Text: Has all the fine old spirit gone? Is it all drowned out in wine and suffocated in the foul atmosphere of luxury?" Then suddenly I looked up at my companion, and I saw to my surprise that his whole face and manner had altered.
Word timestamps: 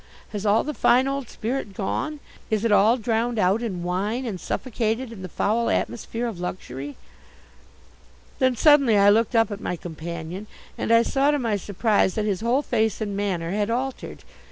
Has 0.29 0.47
all 0.47 0.63
the 0.63 0.73
fine 0.73 1.07
old 1.07 1.29
spirit 1.29 1.75
gone? 1.75 2.21
Is 2.49 2.65
it 2.65 2.71
all 2.71 2.97
drowned 2.97 3.37
out 3.37 3.61
in 3.61 3.83
wine 3.83 4.25
and 4.25 4.41
suffocated 4.41 5.11
in 5.11 5.21
the 5.21 5.29
foul 5.29 5.69
atmosphere 5.69 6.25
of 6.25 6.39
luxury?" 6.39 6.95
Then 8.39 8.55
suddenly 8.55 8.97
I 8.97 9.11
looked 9.11 9.35
up 9.35 9.51
at 9.51 9.61
my 9.61 9.75
companion, 9.75 10.47
and 10.75 10.91
I 10.91 11.03
saw 11.03 11.29
to 11.29 11.37
my 11.37 11.55
surprise 11.55 12.15
that 12.15 12.25
his 12.25 12.41
whole 12.41 12.63
face 12.63 12.99
and 12.99 13.15
manner 13.15 13.51
had 13.51 13.69
altered. 13.69 14.23